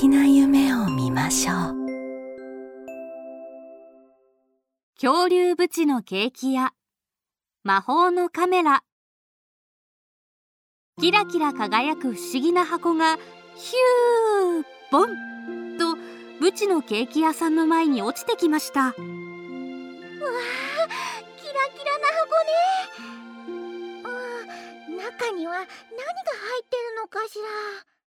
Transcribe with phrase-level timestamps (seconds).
[0.00, 1.76] 素敵な夢を見ましょう。
[4.94, 6.72] 恐竜ブチのケーキ屋
[7.64, 8.82] 魔法のカメラ。
[10.98, 13.18] キラキラ輝く不思議な箱が
[13.56, 15.76] ヒューボン。
[15.76, 15.98] と
[16.40, 18.84] ブチのケーキ屋さんの前に落ちてきました。
[18.84, 19.04] わあキラ
[21.76, 22.56] キラな箱ね。
[24.04, 24.08] あ
[25.28, 27.99] 中には何が入ってるのかしら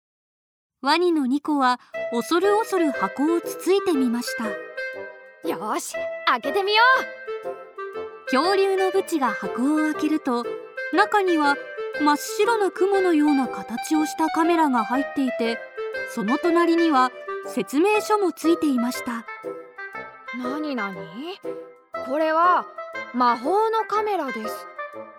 [0.82, 1.80] ワニのニコは
[2.12, 4.46] 恐る恐る箱をつついてみました。
[5.48, 5.94] よし
[6.26, 6.82] 開けてみよ
[8.26, 8.32] う。
[8.32, 10.44] 恐竜のブチが箱を開けると
[10.92, 11.56] 中には
[12.02, 15.60] 真っ白な雲のような形をしたカメラが入っていて
[16.16, 17.12] その隣には
[17.46, 19.24] 説明書もついていました。
[20.36, 20.98] なになに
[22.08, 22.66] これは
[23.14, 24.68] 魔法のカメラです。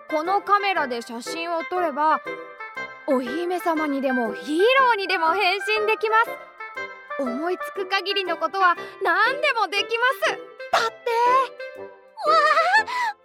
[0.09, 2.19] このカメラで写真を撮れば
[3.07, 6.29] お姫様にでもヒーローにでも変身できます。
[7.19, 10.31] 思いつく限りのことは何でもできます。
[10.71, 11.11] だって。
[12.25, 12.35] わ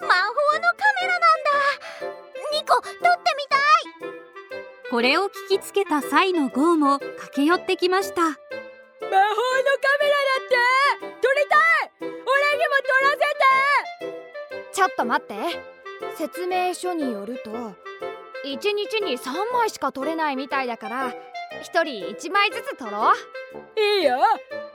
[0.00, 2.18] あ魔法のカメラなんだ。
[2.52, 2.98] ニコ撮って
[3.36, 4.90] みたい。
[4.90, 8.22] これを聞きつけたサイのゴーも駆け寄ってきました。
[8.22, 9.18] 魔法のカ
[10.00, 11.16] メラだって。
[11.22, 11.90] 撮りたい。
[12.00, 13.18] 俺にも撮らせ
[14.06, 14.72] て。
[14.72, 15.34] ちょっと待って。
[16.16, 17.74] 説明書によると
[18.46, 21.12] 1日に3枚しか撮れないみたいだから1
[21.62, 23.14] 人1枚ずつ撮ろう。
[23.80, 24.18] いいよ。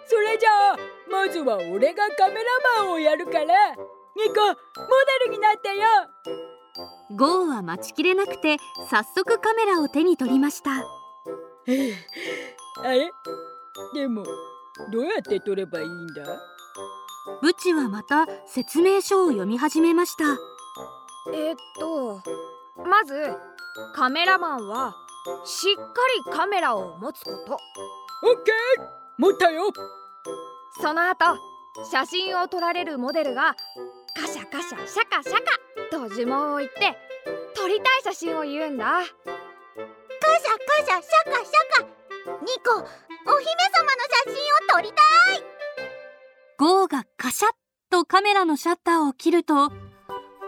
[0.06, 0.78] それじゃあ
[1.10, 2.42] まずは俺がカメラ
[2.84, 4.56] マンをやるからニコモ
[5.26, 5.88] デルになってよ。
[7.16, 8.58] ゴーは待ちきれなくて
[8.90, 10.72] 早速カメラを手に取りました。
[10.72, 10.84] あ
[12.92, 13.12] れ？
[13.94, 14.26] でも
[14.92, 16.24] どうやって撮ればいいんだ？
[17.42, 20.26] ブチはまた説明書を読み始めました。
[21.34, 22.22] えっと
[22.84, 23.14] まず
[23.96, 24.96] カメラマンは
[25.46, 25.84] しっか
[26.28, 27.58] りカメラを持つこと。
[28.24, 28.86] オッケー！
[29.18, 29.72] 持ったよ！
[30.82, 31.38] その後
[31.92, 33.56] 写真を撮られるモデルが
[34.16, 35.42] カシャカシャシャカシャカ
[35.92, 36.98] と呪文を言って
[37.56, 38.86] 撮りたい写真を言うんだ。
[38.86, 39.82] カシャカ
[40.82, 41.88] シャシャカシャカ！
[42.42, 44.96] ニコお姫様の写真を撮りた
[45.34, 45.44] い！
[46.58, 47.52] ゴーがカシャッ
[47.90, 49.72] とカメラのシャッターを切ると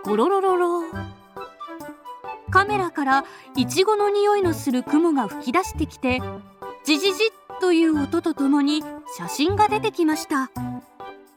[0.04, 0.82] ゴロロロロ
[2.56, 3.26] カメラから
[3.58, 6.22] イチゴの匂いのする雲が吹き出してきて
[6.86, 8.82] ジジジッという音とともに
[9.18, 10.44] 写真が出てきました。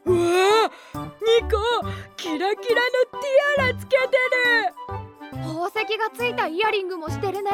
[0.04, 0.20] うわニ
[1.50, 1.58] コ
[2.16, 5.42] キラキラのティアラつけてる。
[5.42, 7.50] 宝石がついたイヤリングもしてるね。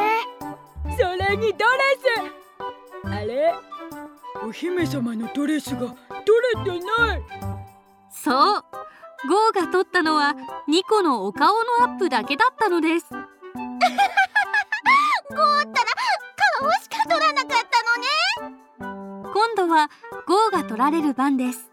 [0.98, 1.80] それにドレ
[3.02, 3.08] ス。
[3.08, 3.54] あれ？
[4.46, 5.96] お姫様のドレスが取
[6.66, 7.22] れてない。
[8.10, 8.64] そう。
[9.26, 10.34] ゴーが撮ったのは
[10.68, 13.06] ニコのお顔のアップだけだったのです
[15.30, 15.90] ゴーったら
[16.60, 17.82] 顔しか撮らなかった
[18.40, 19.32] のね。
[19.32, 19.90] 今度は
[20.26, 21.70] ゴーが撮られる番です。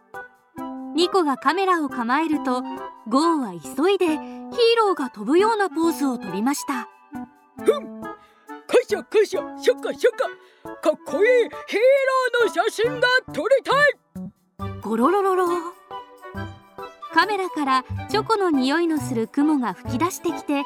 [0.95, 2.61] ニコがカメラを構えると
[3.07, 4.17] ゴーは急いでヒー
[4.77, 6.89] ローが飛ぶようなポーズをとりました。
[7.63, 8.01] ふん。
[8.01, 8.09] カ
[8.87, 14.79] シャカシャシャカシャカかっこいいヒーローの写真が撮りたい。
[14.81, 15.47] ゴロロロロ。
[17.13, 20.63] カメラからチョコの匂いのする雲が吹き出してきて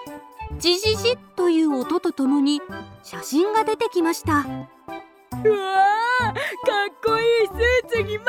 [0.58, 2.62] ジジジという音とともに
[3.04, 4.40] 写真が出てきました。
[4.40, 5.52] うわーか
[6.90, 8.28] っこいいスーツにマン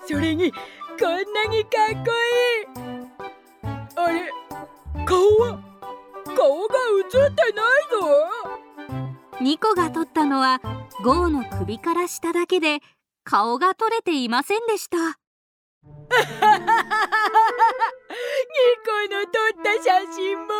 [0.00, 0.06] ト。
[0.06, 0.58] それにこ
[1.06, 2.88] んなにかっこいい。
[3.96, 4.32] あれ
[5.06, 5.60] 顔は
[6.36, 7.98] 顔が映ってないぞ。
[9.40, 10.60] ニコが撮ったのは
[11.04, 12.80] ゴーの首から下だけで
[13.22, 14.96] 顔が撮れていませんでした。
[16.08, 16.14] ニ
[18.84, 20.54] コの撮った写真も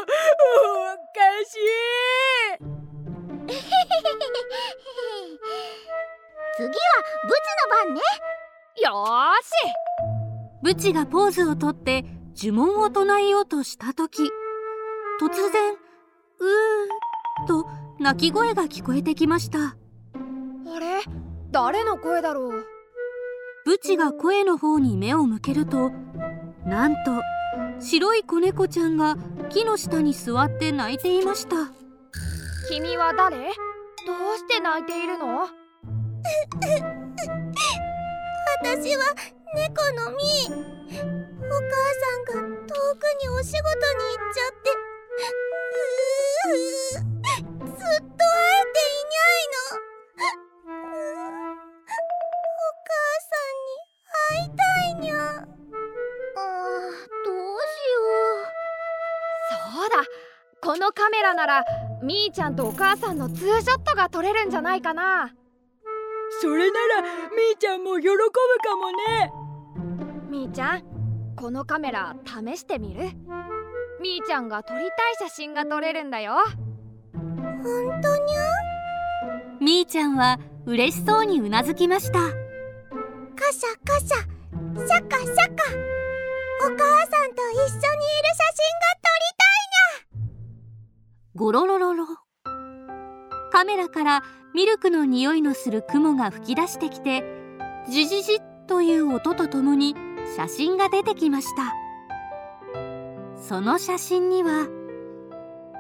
[7.95, 8.01] ね。
[8.83, 9.05] よ
[9.43, 9.53] し。
[10.63, 12.05] ブチがポーズをとって
[12.37, 14.25] 呪文を唱えようとした時
[15.21, 15.75] 突然
[16.41, 17.67] 「うー」と
[17.99, 19.59] 泣き声が聞こえてきました。
[19.59, 21.01] あれ？
[21.51, 22.67] 誰の声だろう？
[23.65, 25.91] ブチが声の方に目を向けると
[26.67, 27.21] なんと
[27.81, 29.17] 白い子猫ちゃんが
[29.49, 31.57] 木の下に座って泣いていました。
[32.71, 33.37] 君は誰？
[33.37, 35.49] どうして泣いているの？
[38.71, 39.03] 私は
[39.55, 42.33] 猫のみお母さんが
[42.67, 44.69] 遠くにお仕事に行っちゃって。
[46.19, 49.73] うーずっと会えていにゃいの。
[52.13, 52.93] お母
[53.25, 53.81] さんに
[54.13, 55.17] 会いたいにゃ。
[55.17, 55.41] あ
[57.25, 57.33] どう
[57.65, 58.05] しよ
[58.37, 58.53] う。
[59.73, 59.97] そうだ。
[60.61, 61.65] このカメラなら
[62.03, 65.33] みーちゃんとお母さんのツーショットが撮れるんじゃないかな。
[66.41, 68.17] それならみーちゃんも喜ぶ
[68.63, 69.33] かもね。
[70.31, 70.83] みーちゃん
[71.37, 73.11] このカメラ試してみる？
[74.01, 76.35] みーちゃんが撮りたい写真が撮れるんだよ。
[77.15, 78.41] うほんとにゃ
[79.61, 82.21] みーちゃんは嬉しそうにうなずきました。
[82.21, 82.31] カ
[83.53, 85.53] シャカシャシャカシャカ。
[86.61, 87.93] お母さんと一緒にいる写真が
[88.97, 89.29] 撮り
[91.35, 92.05] ゴロロロロ
[93.53, 94.23] カメラから
[94.59, 97.23] ミルクの匂いのする雲が吹き出してきて
[97.89, 99.95] ジジジッという音とともに
[100.37, 101.77] 写真が出てきました。
[103.41, 104.67] その写真には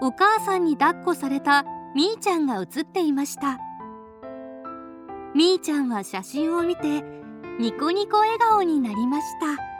[0.00, 1.64] お母さんに抱っこされた
[1.96, 3.58] みーちゃんが写っていました。
[5.34, 7.02] みーちゃんは写真を見て
[7.58, 9.77] ニコニコ笑顔になりました。